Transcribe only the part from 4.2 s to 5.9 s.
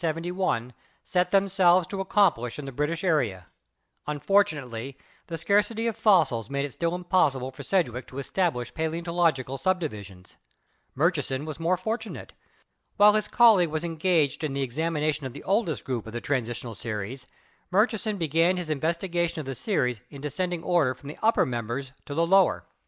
for Sedgwick the scarcity